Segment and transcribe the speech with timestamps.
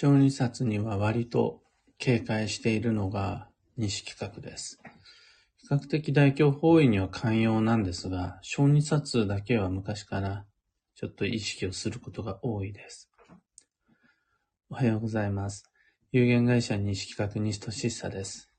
[0.00, 1.60] 小児札には割と
[1.98, 4.80] 警戒しているのが西企画です。
[5.56, 10.46] 比較的大凶方位には寛容なんですが、小児札だけは昔から
[10.94, 13.10] ちょっと意識をすることが多いです。
[14.70, 15.68] おはようございます。
[16.12, 18.52] 有限会社西企画西俊久です。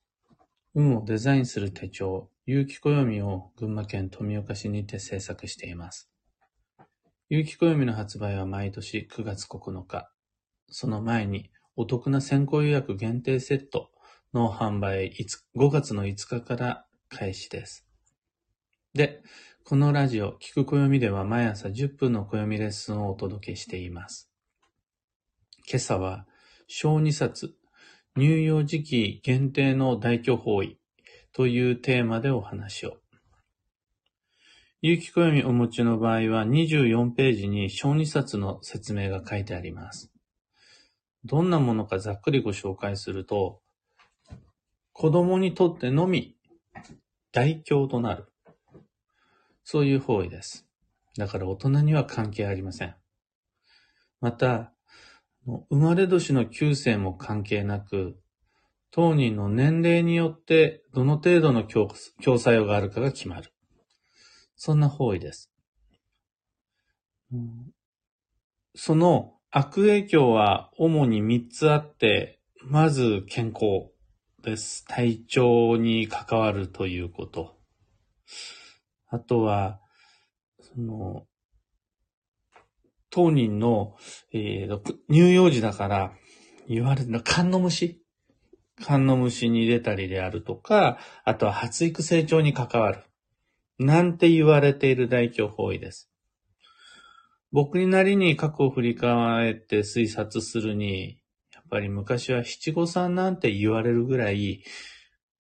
[0.76, 6.12] 運をデザインする手帳、有機暦を群馬県富岡市にて制作しています。
[7.30, 10.12] 有機暦の発売は毎年9月9日。
[10.72, 13.90] その前にお得な先行予約限定セット
[14.34, 15.14] の販売
[15.56, 17.86] 5月の5日から開始です。
[18.94, 19.22] で、
[19.64, 24.32] このラジオ、聞く暦では毎朝10分の暦レッスンをお届けしています。
[25.70, 26.26] 今朝は、
[26.68, 27.54] 小児冊、
[28.16, 30.80] 乳幼児期限定の大巨方位
[31.34, 32.98] というテーマでお話を。
[34.82, 40.12] 有機暦お持ちの場合は24ページに小児冊の説明が書いてあります。
[41.26, 43.62] どんなものかざっくりご紹介すると、
[44.94, 46.36] 子供にとってのみ
[47.32, 48.26] 大凶となる。
[49.64, 50.68] そういう方位です。
[51.18, 52.96] だから大人には関係ありません。
[54.22, 54.74] また、
[55.46, 58.20] 生まれ年の旧世も関係なく、
[58.92, 63.54] 当人の年齢によってどの程度の強作用があるかが決まる。
[64.56, 65.52] そんな方位です。
[68.76, 73.92] その悪影響は主に3つあって、まず健康
[74.44, 74.86] です。
[74.86, 77.58] 体調に関わるということ。
[79.08, 79.80] あとは、
[80.60, 81.26] その、
[83.10, 83.96] 当人の、
[84.32, 84.80] えー、
[85.12, 86.14] 乳幼児だから、
[86.68, 88.04] 言われるの、肝の虫
[88.80, 93.04] 肝の虫に出たりであるとか、あとは発育成長に関わる。
[93.80, 96.10] なんて言われている大凶方位です。
[97.52, 101.20] 僕になりに過去を振り返って推察するに、
[101.54, 104.64] やっぱり昔は七五三なんて言われるぐらい、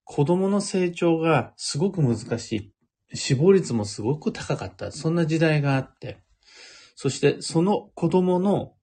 [0.03, 2.73] 子供の成長がすごく難しい。
[3.13, 4.91] 死亡率もすごく高かった。
[4.91, 6.17] そんな時代があって。
[6.95, 8.73] そして、その子供の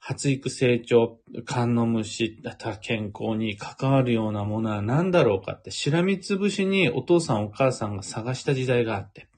[0.00, 9.28] 発育成長、肝の虫、だった健康に関わるようなものは何だろうかって、しらみつぶしにお父さんお母さんが探した時代があって。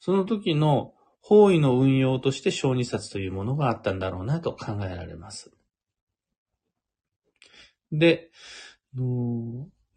[0.00, 0.93] その時の
[1.26, 5.50] 方位の運用として小児冊というものがあったんだろうなと考えられます。
[7.90, 8.30] で、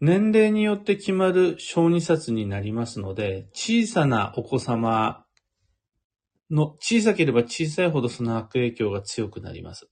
[0.00, 5.26] 年齢によって決まる小児冊になりますので、小さなお子様
[6.50, 9.86] の、小さければ小さいほどその悪影響が強くなります。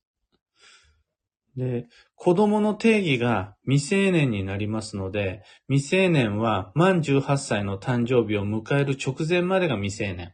[1.54, 10.32] で、子供の定義が未成年になりますので、未成年は満18歳の誕生日を迎える直前までが未成年。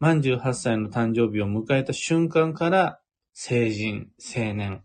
[0.00, 3.00] 満18歳の誕生日を迎えた瞬間から
[3.34, 4.82] 成人、成年。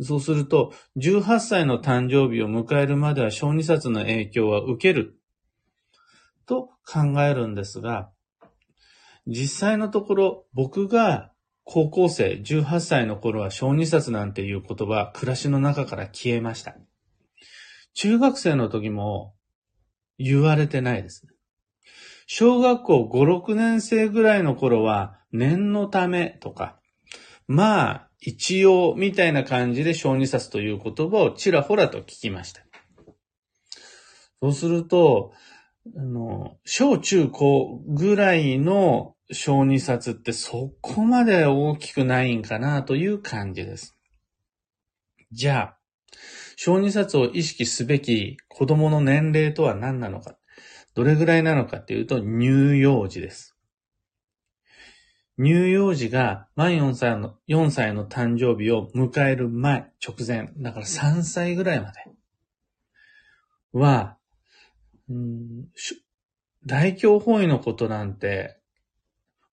[0.00, 5.20] そうすると、18歳の誕生日を迎えるまでは小児冊の影響は受ける
[6.46, 8.10] と考えるんですが、
[9.26, 11.32] 実際のところ僕が
[11.64, 16.74] 高校生18歳の頃は小児冊なんていう言葉、暮らしの中から消えました。
[17.92, 19.34] 中学生の時も
[20.16, 21.32] 言われてないですね。
[22.30, 26.78] 小学校5、6年生ぐらいの頃は念のためとか、
[27.46, 32.60] まあ一応みたいな感じで小児冊という言葉をちらほらと聞きました。
[34.42, 35.32] そうすると、
[35.96, 43.96] あの、小中高ぐらいの小児冊ってそこまで大きくないんかなという感じです。
[45.32, 45.78] じゃあ、
[46.56, 50.37] 小児冊を意識すべき子供の年齢とは何なのか。
[50.98, 53.56] どれぐらいなのかっていうと、乳幼児です。
[55.38, 62.00] 乳幼児が満4歳の、4歳の誕生日を迎える前、直前、だから3歳ぐらいまで
[63.72, 64.16] は、
[65.08, 65.68] うん、
[66.66, 68.58] 大凶方位のことなんて、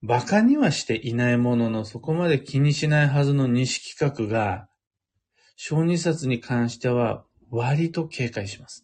[0.02, 4.68] 馬鹿にはしていないものの、そこまで気にしないはずの西企画が、
[5.58, 8.84] 小児冊に関しては割と警戒します。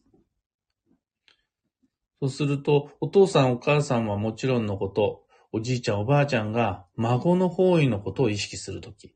[2.21, 9.15] そうすると、お父さんお母さんはもちろんのこと、おじいちゃんおばあちゃんが孫の方位のことを意識するとき、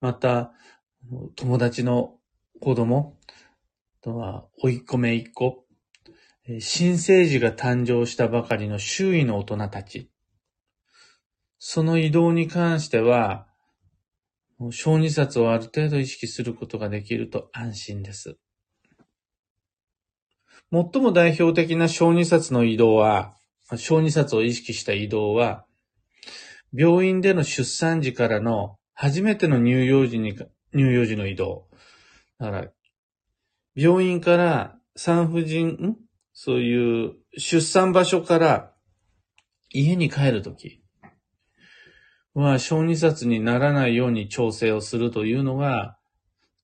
[0.00, 0.52] また、
[1.36, 2.14] 友達の
[2.62, 3.18] 子供、
[4.00, 5.66] あとは、甥いっ子めいっ子、
[6.60, 10.10] 新生児が誕生したばかりの周囲の大人たち、
[11.58, 13.48] その移動に関しては、
[14.70, 18.38] 小児冊をある程度意識することができると安心です。
[20.72, 23.34] 最も代表的な小児冊の移動は、
[23.76, 25.64] 小児冊を意識した移動は、
[26.72, 31.68] 病院での出産時からの初めての乳幼児に、乳幼児の移動。
[32.38, 32.68] だから、
[33.74, 35.96] 病院から産婦人、
[36.38, 38.72] そういう出産場所から
[39.70, 40.82] 家に帰るとき
[42.34, 45.96] は小児殺にならないように調整をするというのが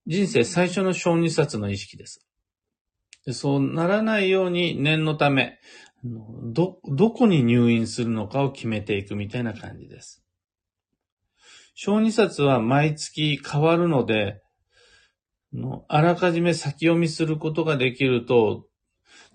[0.06, 2.26] 人生最初の小児殺の意識です。
[3.26, 5.58] でそうならないように念のため、
[6.04, 10.24] ど、どこに入院するのかを決めていくみたいな感じです。
[11.74, 14.42] 小児冊は毎月変わるので、
[15.88, 18.66] あらかじめ先読みすることができると、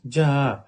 [0.06, 0.66] じゃあ、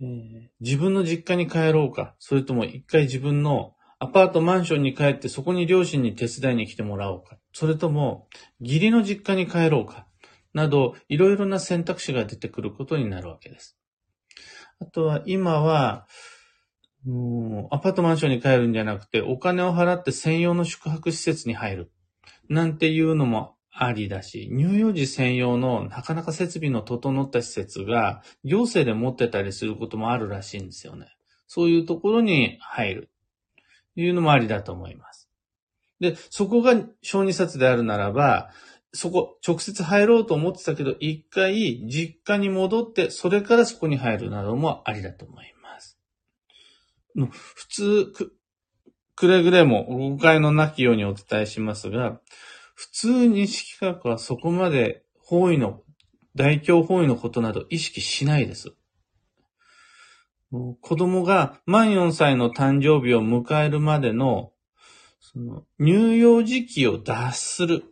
[0.00, 8.26] えー、自分の実家に帰ろうか、それとも一回自分のアパートマンションに帰ってそこに両親に手伝いに来てもらおうか、それとも
[8.60, 10.06] 義理の実家に帰ろうか、
[10.54, 13.76] など、いろいろな選択肢が出てくることになるわけです。
[14.80, 16.06] あとは、今は、
[17.70, 21.92] アパートマンションに帰るんじゃなくて、お金を払って専用の宿泊施設に入る。
[22.48, 31.08] なんていうのもありだし、乳幼児専用のなかなか設備の整った施設が行政で持ってたりすることもあるらしいんですよね。
[31.46, 33.10] そういうところに入る。
[33.96, 35.28] いうのもありだと思います。
[36.00, 38.50] で、そこが小児冊であるならば、
[38.94, 45.98] そこ、直接入ろうと思ってたけど、一回実家に戻って、それからそこに入るなどもありだと思います。
[47.14, 48.36] 普通、く、
[49.14, 52.20] くれぐれも誤解のなきようにお伝えしますが、
[52.74, 55.82] 普通に式学はそこまで方位の、
[56.34, 58.72] 大胸方位のことなど意識しないです。
[60.50, 64.52] 子供が満4歳の誕生日を迎えるまでの、
[65.20, 67.84] その、乳幼児期を脱する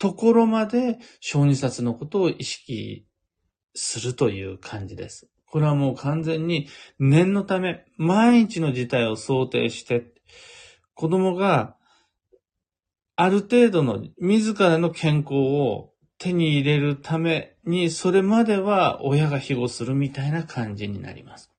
[0.00, 3.06] ところまで、小児冊のことを意識
[3.74, 5.28] するという感じです。
[5.44, 6.68] これはもう完全に
[6.98, 10.06] 念のため、毎日の事態を想定して、
[10.94, 11.76] 子供が
[13.14, 21.50] ある程度の自らの健康を手に入れるために、それまでは親が庇護するみたいな感じになります。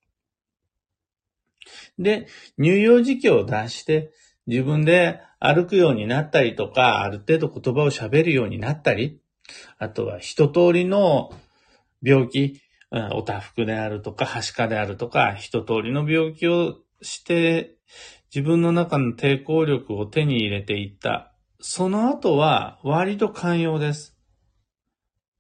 [2.00, 2.26] で、
[2.58, 4.12] 乳幼児期を出して、
[4.48, 9.20] 自分で歩くようになったりとか、ある程度言葉を喋るようになったり、
[9.78, 11.32] あとは一通りの
[12.02, 12.62] 病気、
[13.14, 17.76] おたふくであるとか、はしかであるとか、一通りの病気をして、
[18.34, 21.34] 自分の中の抵抗力を手に入れていった。
[21.60, 24.18] その後は割と寛容です。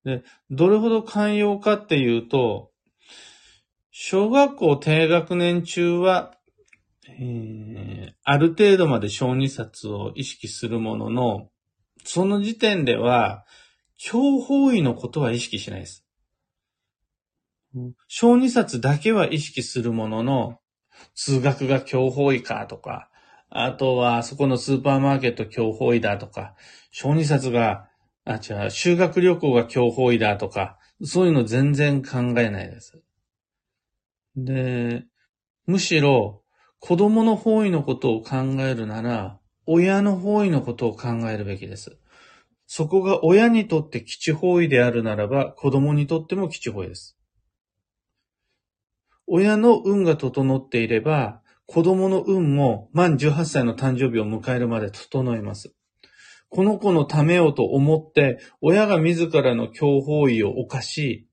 [0.03, 2.71] で、どれほど寛容かっていうと、
[3.91, 6.37] 小学校低学年中は
[7.19, 11.49] えー、ある程度まで小児冊を意識するものの、
[12.03, 13.45] その時点では、
[13.97, 16.05] 強法医のことは意識しないです。
[18.07, 20.59] 小児冊だけは意識するものの、
[21.15, 23.09] 通学が強法医かとか、
[23.49, 26.55] あとはそこのスーパーマーケット強法医だとか、
[26.91, 27.87] 小児冊が、
[28.25, 33.01] あ、違う、修学旅行が強法医だとか、そういうの全然考えないです。
[34.35, 35.03] で、
[35.65, 36.40] むしろ、
[36.81, 39.37] 子供の方位のことを考えるなら、
[39.67, 41.99] 親の方位のことを考えるべきです。
[42.65, 47.15] そこが親にとって基地方位であるならば、子供にとっても基地方位です。
[49.27, 55.75] 親の運が整っていれば、子供の運も満18歳の誕生日を迎えるまで整います。
[56.49, 61.27] この子のためをと思って、親が自らの強方位を犯し、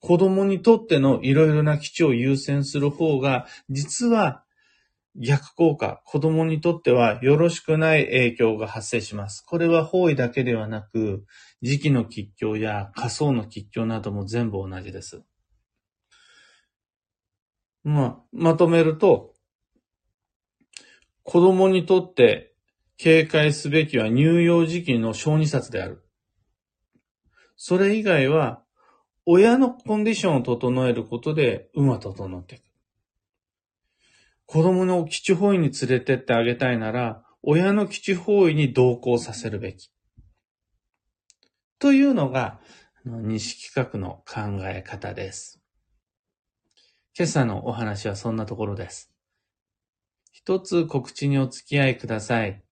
[0.00, 4.44] 子供にとってのいろいろな基地を優先する方が、実は
[5.14, 9.44] 逆効果、子供にとってはよろしくない影響が発生します。
[9.46, 11.24] これは方位だけではなく、
[11.60, 15.22] 時期の吉凶や仮想の吉凶なども全部同じです。
[17.84, 19.34] まあ、まとめると、
[21.24, 22.54] 子供にとって
[22.96, 26.04] 警戒すべきは乳幼児期の小児冊である。
[27.56, 28.62] それ以外は、
[29.24, 32.71] 親のコンディションを整えることで、運は整っていく。
[34.46, 39.90] 子供の基地方位に連れてってあげたいなら、親の基地方位に同行させるべき。
[41.78, 42.60] というのが、
[43.04, 45.60] 西企画の考え方です。
[47.18, 49.12] 今朝のお話はそんなところです。
[50.30, 52.62] 一つ告知にお付き合いください。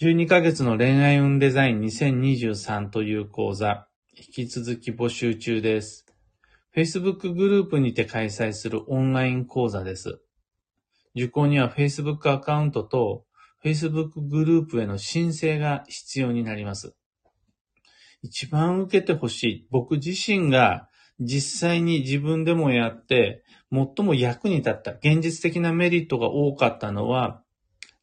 [0.00, 6.06] 12ヶ月の恋愛運デザイン2023という講座、引き続き募集中です。
[6.74, 10.20] Facebook グループにて開催するオンライン講座です。
[11.14, 13.24] 受講には Facebook アカウントと
[13.64, 16.94] Facebook グループへの申請が必要になります。
[18.22, 19.66] 一番受けてほしい。
[19.70, 20.88] 僕自身が
[21.20, 27.42] 実際に自分でもやって、最も役に立った、現実的なメリットが多かったのは、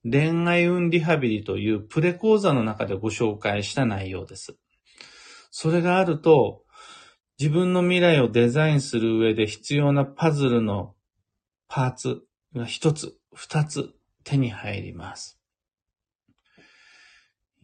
[0.04, 4.58] 恋愛運リハビリというプレ講座の中でご紹介した内容です。
[5.50, 6.64] それがあると、
[7.40, 10.94] 自分の未来をデザインする上で必要なパズルの
[11.68, 12.22] パーツ
[12.56, 13.94] が一つ、二つ
[14.24, 15.40] 手に入ります。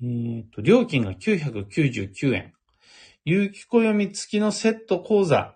[0.04, 2.54] えーと、料金が999円。
[3.24, 5.56] 有機暦付きのセット講座、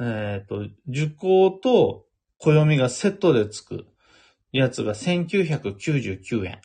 [0.00, 2.06] えっ、ー、と、受講と
[2.38, 3.86] 暦がセットでつく
[4.50, 6.60] やつが1999円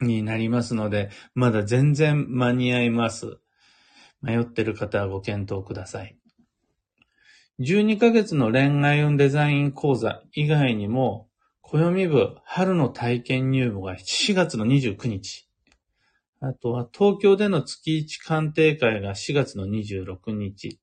[0.00, 3.38] になりますので、まだ全然間に合います。
[4.20, 6.16] 迷ってる方はご検討ください。
[7.60, 11.28] 12ヶ月の恋愛運デザイン講座以外にも、
[11.62, 15.48] 暦部春の体験入部が4月の29日。
[16.40, 20.80] あとは東京での月一鑑定会が4月の26日。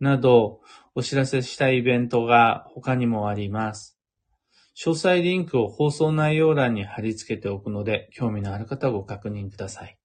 [0.00, 0.60] など、
[0.96, 3.96] お知らせしたイベントが他にもあります。
[4.76, 9.96] 詳細リンクを放送内容欄に貼り付けておくので、興味のある方はご確認ください。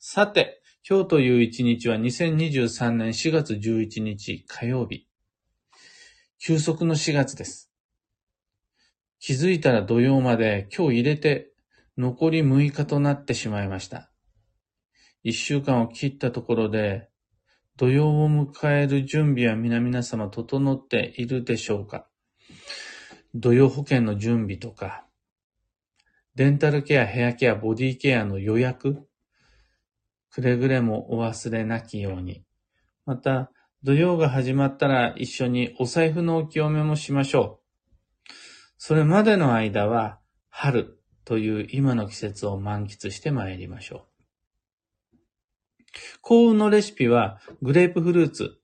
[0.00, 5.08] さて、今日という一日は2023年4月11日火曜日。
[6.38, 7.72] 休息の4月です。
[9.18, 11.50] 気づいたら土曜まで今日入れて
[11.98, 14.12] 残り6日となってしまいました。
[15.24, 17.10] 1週間を切ったところで
[17.76, 22.06] 土曜を迎える準備は皆々様整っているでしょうか
[23.34, 25.04] 土曜保険の準備とか、
[26.36, 29.05] デンタルケア、ヘアケア、ボディケアの予約、
[30.36, 32.44] くれぐれもお忘れなきように。
[33.06, 33.50] また、
[33.82, 37.62] 土曜が始まったら一緒にお財布のお清めもしましょ
[38.28, 38.32] う。
[38.76, 40.18] それまでの間は、
[40.50, 44.08] 春という今の季節を満喫してまいりましょ
[45.14, 45.16] う。
[46.20, 48.58] 幸運のレシピは、グレープフルーツ。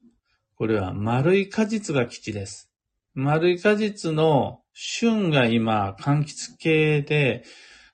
[0.57, 2.71] これは丸い果実が基地です。
[3.15, 7.45] 丸い果実の旬が今、柑橘系で、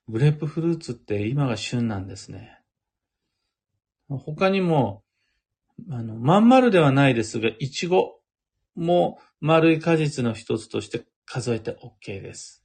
[0.08, 2.57] グレープフルーツって今が旬なんですね。
[4.16, 5.02] 他にも、
[5.90, 8.20] あの、まん丸ではないですが、いちご
[8.74, 12.64] も丸い果実の一つとして数えて OK です。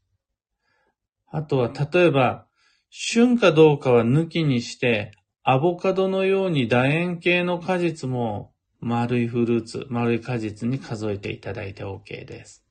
[1.27, 2.47] あとは、例えば、
[2.89, 5.12] 旬かどうかは抜きにして、
[5.43, 12.63] アボカドのように楕円形の果実も丸いフルーツ、丸い果実に数えていただいて OK です。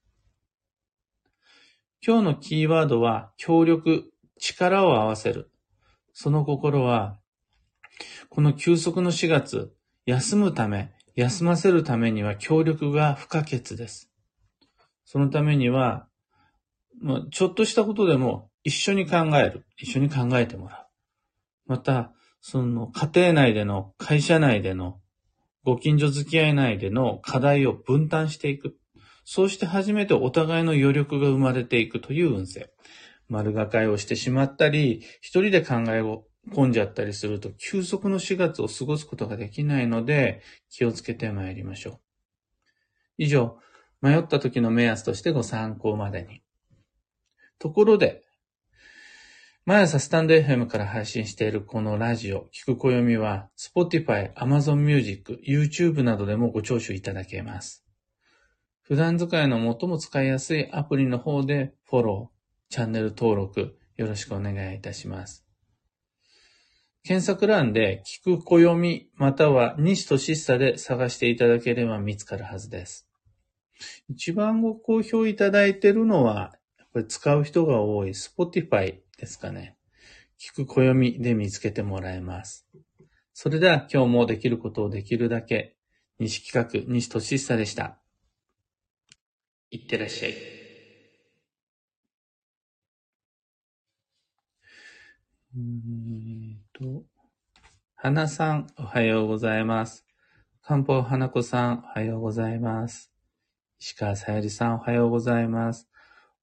[2.06, 5.50] 今日のキーワードは、協力、力を合わせる。
[6.12, 7.18] その心は、
[8.34, 9.74] この休息の4月、
[10.06, 14.10] 休むため、休ませるためには協力が不可欠です。
[15.04, 16.08] そのためには、
[17.30, 19.66] ちょっとしたことでも一緒に考える。
[19.76, 20.86] 一緒に考えてもらう。
[21.66, 24.98] また、その家庭内での、会社内での、
[25.62, 28.78] ご近所付き合い内での課題を分担していく。
[29.26, 32.70] そうして初めてお互いの余力が生まれていくという運勢。
[33.28, 42.00] 丸がかいをしてしまったり、一人で考えを込んじゃったりすると、休息の4月を過ごすことができないので、気をつけて参りましょう。
[43.18, 43.58] 以上、
[44.00, 46.42] 迷った時の目安としてご参考までに。
[47.58, 48.22] ところで、
[49.64, 57.84] 毎朝スタンド FM から配信しているこのラジオ、聞く暦は、Spotify、Amazon Music、YouTube などでもご聴取いただけます。
[58.80, 65.46] 普段使いの最も使いやすいアプリの方でフォロー、チャンネル登録よろしくお願いいたします。
[67.04, 73.08] 検索欄で聞く暦または西としっさで探していただければ見つかるはずです。
[74.08, 79.76] 一番ご好評いただいているのは、やっぱり使う人が多い Spotify ですかね。
[80.38, 82.68] 聞く暦で見つけてもらえます。
[83.32, 85.76] それでは今日もできることをできるだけ、
[86.20, 87.98] 西企画、西俊久でした。
[89.70, 90.32] いってらっしゃい。
[95.54, 96.51] えーと、
[97.94, 100.04] 花さん、おはようございます。
[100.62, 103.12] 漢方花子さん、おはようございます。
[103.80, 105.88] 石川さゆりさん、おはようございます。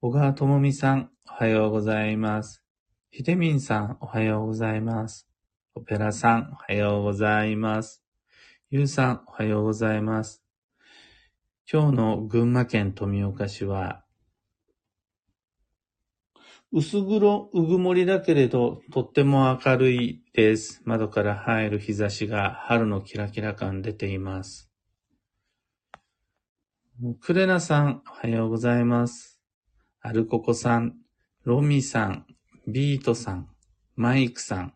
[0.02, 2.64] 小川智美さん、おはようございます。
[3.12, 5.28] ひでみんさん、おはようございます。
[5.76, 8.02] オペラさん、おはようございます。
[8.70, 10.42] ゆうさん、おはようございます。
[11.70, 14.06] 今日の群馬県富岡市は、
[16.72, 20.84] 薄黒、うぐもりだけれど、とっても明るいです。
[20.86, 24.70] 窓から入る日差しが春のキラキラ感出ています。
[27.22, 29.42] クレナさん、おはようございます。
[30.00, 30.96] アルココさん、
[31.44, 32.28] ロミさん、
[32.68, 33.50] ビートさん、
[33.96, 34.74] マイクさん、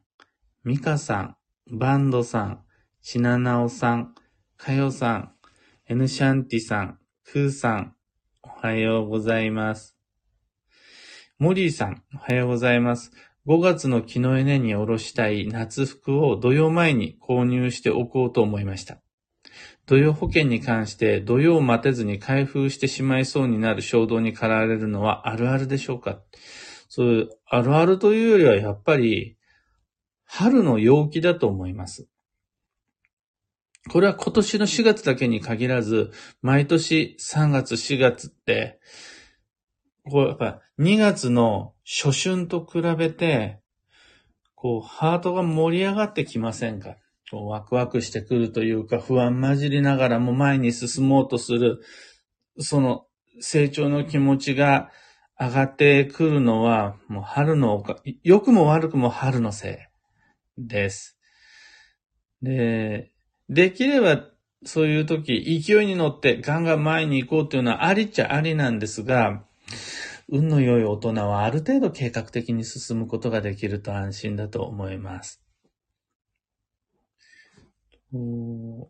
[0.64, 1.38] ミカさん、
[1.70, 2.64] バンドさん、
[3.02, 4.16] シナナオさん、
[4.58, 5.34] カヨさん、
[5.88, 7.96] エヌシャンティさん、クーさん、
[8.42, 10.03] おはようございます。
[11.40, 13.12] モリーさん、おはようございます。
[13.48, 19.02] 5月の木の根におろしたい夏服を土曜前に購入しておこうと思いました。
[19.88, 26.20] 土曜保険に関して土曜を待てずに開封してしまいそうになる衝動に駆られるのはあるあるでしょうか？
[26.88, 29.36] そういう、あるあるというよりはやっぱり
[30.24, 32.08] 春の陽気だと思います。
[33.90, 36.12] これは今年の4月だけに限らず、
[36.44, 38.80] 毎年3月4月って、
[40.10, 43.60] こうやっぱ2月の初春と比べて、
[44.56, 46.96] こうハートが盛り上がってきませんか？
[47.32, 51.82] こうワクワクしてくるというか、不安混じりながらも前に進もうとする、
[52.60, 53.06] その
[53.40, 54.92] 成長の気持ちが
[55.40, 59.90] 上がってくるのは、もう春のおか、良くも悪くも春のせ
[60.58, 61.18] いです。
[62.42, 63.12] で、
[63.50, 64.26] できれば
[64.64, 69.44] そういう時、勢いに乗ってガンガン前に行こうというのはありっちゃありなんですが、
[70.30, 75.42] 運の良い大人はある程度計画的に進むことができると安心だと思います。
[78.14, 78.90] お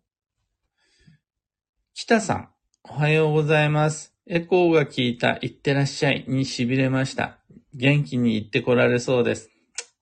[1.93, 2.49] 北さん、
[2.83, 4.13] おはようございます。
[4.25, 7.39] エコーが効いたいってらっしゃいに痺れました。
[7.73, 9.49] 元気に行ってこられそうです。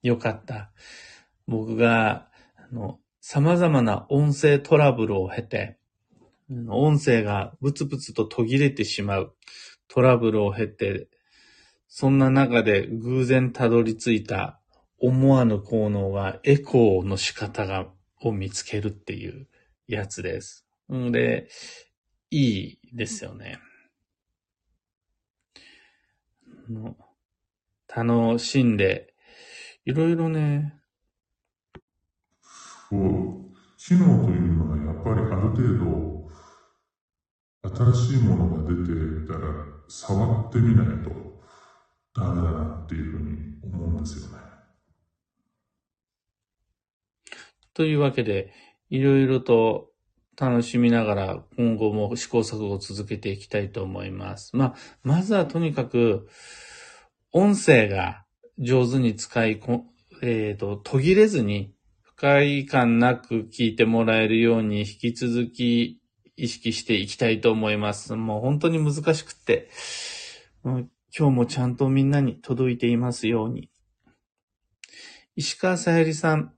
[0.02, 0.72] よかった。
[1.46, 5.78] 僕が、あの、様々な音声トラブルを経て、
[6.68, 9.34] 音声がブツブツと途切れてしまう
[9.94, 11.08] トラブルを経て、
[11.86, 14.58] そんな中で偶然たどり着いた
[14.98, 17.88] 思わぬ効能がエコーの仕方が、
[18.22, 19.48] を見つけるっていう
[19.88, 20.64] やつです。
[20.90, 21.50] んで、
[22.30, 23.58] いいですよね。
[27.94, 29.12] 楽しんで、
[29.84, 30.80] いろいろね、
[32.88, 35.92] こう、機能というのがやっぱりある程度、
[37.92, 38.80] 新しいものが出て
[39.30, 41.10] たら触ってみないと
[42.14, 44.38] ダメだなっていうふうに思うんですよね。
[47.74, 48.54] というわけで、
[48.88, 49.90] いろいろと
[50.40, 54.56] 楽しみながら今後も試行錯誤を続けていきたいと思います。
[54.56, 56.26] まあ、まずはとにかく、
[57.30, 58.24] 音声が
[58.58, 59.84] 上手に使いこ、
[60.22, 66.01] えっ、と、途切れずに不快感なく聞いてもらえるように引き続き
[66.42, 68.16] 意識していきたいと思います。
[68.16, 69.70] もう本当に難しくって、
[70.64, 73.70] もう今日もちゃんとみんなに届いていますように。
[75.36, 76.52] 石川さゆりさん、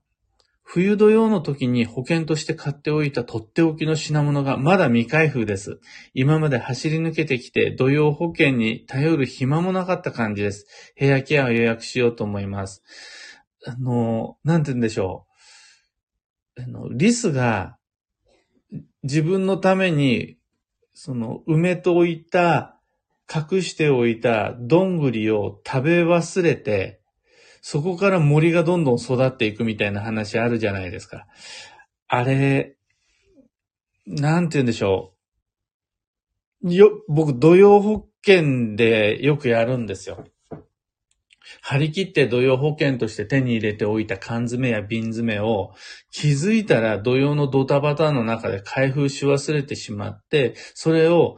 [0.63, 5.79] 冬土曜の時に保険として買っておいたとっておきの品物がまだ未開封です。
[6.15, 10.65] 今まで走り抜けてきて土曜保険に頼る暇もなかった感じです。
[10.99, 12.81] 部屋ケアを予約しようと思います。
[13.67, 15.27] あの、なんて言うんでしょ
[16.57, 16.63] う。
[16.63, 17.74] あの、リスが
[19.05, 20.37] 自分のために、
[20.95, 22.79] その、埋めておいた、
[23.33, 27.01] 隠しておいたどんぐりを食べ忘れて、
[27.61, 31.27] そこから森がどんどん育っていくみたいな話あるじゃないですか。
[32.07, 32.77] あれ、
[34.07, 35.13] なんて言うんでしょ
[36.63, 36.73] う。
[36.73, 40.25] よ、僕、土曜保険でよくやるんですよ。
[41.61, 45.73] 張り切って土曜保険として手に入れておいた缶詰や瓶詰を
[46.11, 51.37] 気づいたら土曜のドタバタの中で開封し忘れてしまって、それを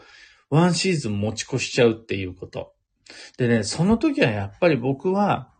[0.49, 2.73] ワンシーズン持ち越しちゃうっていうこと。
[3.37, 5.51] でね、その時はやっぱり僕は、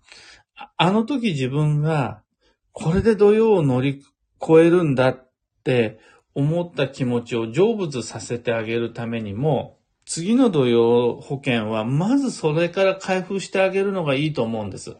[0.77, 2.23] あの時自分が、
[2.71, 4.03] これで土曜を乗り
[4.41, 5.31] 越えるんだっ
[5.63, 5.99] て
[6.35, 9.76] 思った気持ちを成仏させてあげるためにも、
[10.07, 14.95] 次の土曜保険は、まずそれから開封してあげるのがいいと思うんです。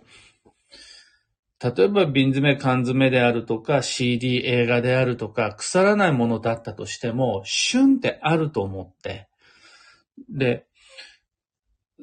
[1.64, 9.30] 例えば瓶詰め、缶詰であるとか、CD、映画であるとか、腐らないものだったとしても、旬ってあると思って、
[10.30, 10.66] で、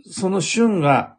[0.06, 1.18] その旬が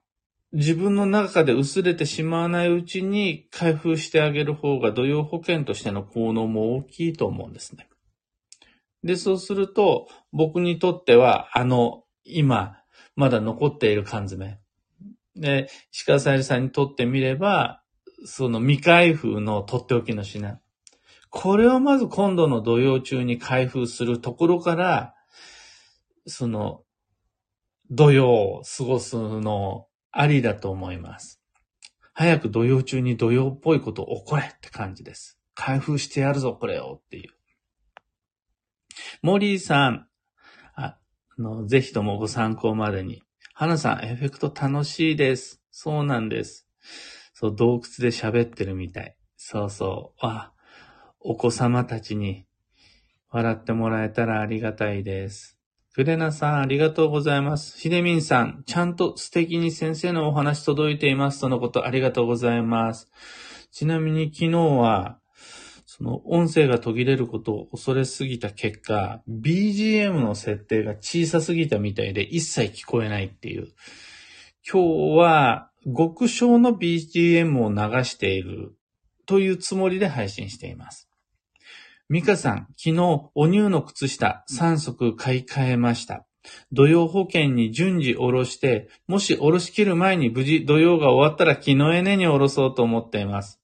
[0.53, 7.87] 自分の中で薄れてしまわないうちに開封してあげる方が土曜保険としての効能も大きいと思うんですね。
[9.05, 12.77] で、そうすると、僕にとっては、あの、今、
[13.15, 14.59] まだ残っている缶詰。
[15.35, 15.69] で、
[16.07, 17.83] 鹿さゆりさんにとってみれば、
[18.25, 20.59] その未開封のとっておきの品。
[21.29, 25.13] これをまず今度の土曜中に開封するところから、
[26.25, 26.81] その、
[27.91, 31.39] 土曜を過ごすのありだと思います。
[32.13, 35.37] 早く土曜中に土曜っぽいことを起これって感じです。
[35.53, 37.34] 開封してやるぞ、これをっていう。
[39.21, 40.07] モリーさん、
[40.75, 40.97] あ
[41.37, 43.21] の、ぜひともご参考までに。
[43.53, 45.61] 花さん、エフェクト楽しいです。
[45.71, 46.67] そうなんです。
[47.33, 49.15] そう、洞窟で喋ってるみたい。
[49.37, 50.25] そうそう。
[50.25, 50.53] あ、
[51.19, 52.45] お子様たちに
[53.29, 55.57] 笑ってもらえたらありがたいです。
[55.95, 57.79] グレナさん、ありがとうございます。
[57.79, 63.09] ひでみんさん、ちゃんと素敵に先生のお話届いていますとのことありがとうございます。
[63.71, 65.19] ちなみに昨日は、
[65.97, 73.69] その音声が途切れることを恐れすぎた結果、BGM の設定が小さすぎたみたいで一切聞こえないっていう。
[74.69, 78.75] 今日は極小の BGM を流している
[79.25, 81.07] というつもりで配信しています。
[82.09, 86.25] ミカさん、昨日、お乳の靴下3足買い替えました。
[86.73, 93.61] 土曜保険に順次下ろして、もし下ろし切る前に無事土曜が終わったら木のエネに下ろそうと思っています。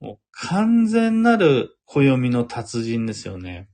[0.00, 3.68] もう完全なる暦の達人ですよね。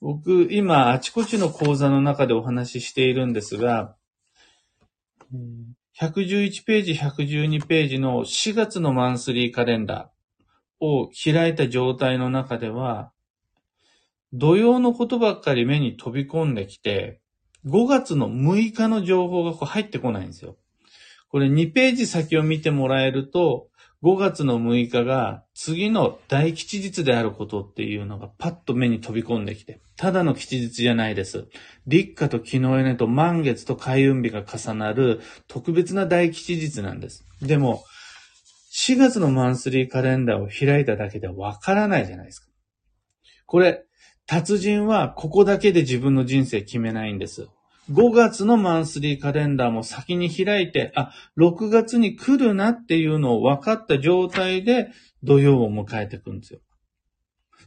[0.00, 3.96] 僕、今、あちこちの講座の中でお話ししているんですが、
[5.98, 13.12] 111ページ、112ページの4月のマンスリーカレンダーを開いた状態の中では、
[14.32, 17.20] 土曜のことばっかり目に飛び込んできて、
[17.66, 20.56] 5月の6日の情報がこう入ってこないんですよ。
[21.28, 23.68] これ2ページ先を見てもらえると、
[24.06, 31.48] 5月の6日が次の大吉日であることっていうのがパッと目に飛び込んできて、ただの吉日じゃないです。
[31.88, 37.24] 立夏と木のエネと満月と開運日が重なる特別な大吉日なんです。
[37.42, 37.82] でも、
[38.76, 42.46] 4月のマンスリーカレンダーを開いただけではわからないじゃないですか。
[43.44, 43.86] これ、
[44.24, 47.48] 達人はここだけで自分の人生決めないんです。
[47.90, 54.88] 5月のマンスリーカレンダーも先に開いて、あ、6月に来るなっていうのを分かった状態で
[55.22, 56.60] 土曜を迎えていくんですよ。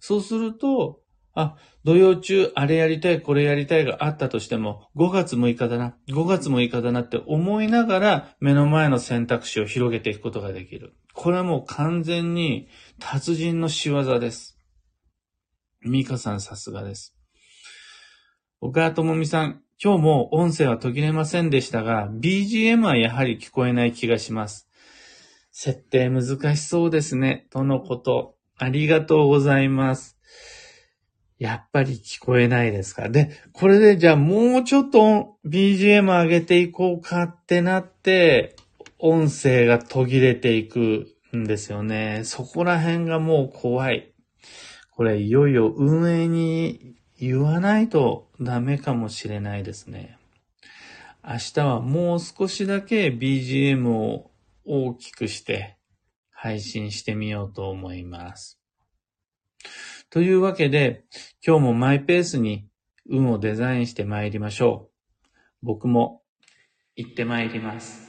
[0.02, 1.00] そうすると、
[1.34, 1.56] あ、
[1.86, 10.96] 土曜中あれやりたい、これやりたいがあったとしても、5月6日だな、5月6日だなって思いながら目の前の選択肢を広げていくことができる。
[11.14, 12.68] これはもう完全に
[13.00, 14.58] 達人の仕業です。
[15.82, 17.16] ミカさんさすがです。
[18.60, 24.68] 岡谷智美さん、今日も音声は途切れませんでしたが、BGM はやはり聞こえない気がします。
[25.54, 27.48] 設定難しそうですね。
[27.50, 28.36] とのこと。
[28.58, 30.18] ありがとうございます。
[31.38, 33.08] やっぱり聞こえないですか。
[33.08, 38.58] で、これでじゃあもうちょっと BGM 上げていこうかってなって、
[38.98, 42.24] 音声が途切れていくんですよね。
[42.26, 44.14] そこら辺がもう怖い。
[44.92, 50.18] これいよいよ運営に言わないとダメかもしれないですね。
[51.24, 54.32] 明日はもう少しだけ BGM を
[54.66, 55.78] 大きくして
[56.32, 58.60] 配信してみようと思います。
[60.10, 61.04] というわけで、
[61.46, 62.68] 今日もマイペースに
[63.10, 64.90] 運をデザインして参りましょ
[65.24, 65.28] う。
[65.62, 66.22] 僕も
[66.96, 68.09] 行って参ります。